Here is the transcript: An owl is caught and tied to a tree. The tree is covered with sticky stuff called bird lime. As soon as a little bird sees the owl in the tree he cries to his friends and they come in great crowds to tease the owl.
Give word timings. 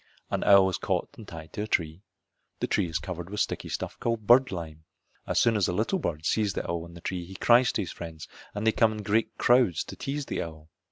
An 0.31 0.43
owl 0.45 0.67
is 0.67 0.79
caught 0.79 1.09
and 1.15 1.27
tied 1.27 1.53
to 1.53 1.61
a 1.61 1.67
tree. 1.67 2.01
The 2.59 2.65
tree 2.65 2.87
is 2.89 2.97
covered 2.97 3.29
with 3.29 3.39
sticky 3.39 3.69
stuff 3.69 3.99
called 3.99 4.25
bird 4.25 4.51
lime. 4.51 4.83
As 5.27 5.39
soon 5.39 5.55
as 5.55 5.67
a 5.67 5.73
little 5.73 5.99
bird 5.99 6.25
sees 6.25 6.53
the 6.53 6.67
owl 6.67 6.87
in 6.87 6.95
the 6.95 7.01
tree 7.01 7.23
he 7.23 7.35
cries 7.35 7.71
to 7.73 7.83
his 7.83 7.91
friends 7.91 8.27
and 8.55 8.65
they 8.65 8.71
come 8.71 8.93
in 8.93 9.03
great 9.03 9.37
crowds 9.37 9.83
to 9.83 9.95
tease 9.95 10.25
the 10.25 10.41
owl. 10.41 10.69